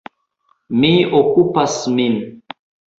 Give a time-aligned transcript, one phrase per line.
[0.79, 2.21] Mi okupas min.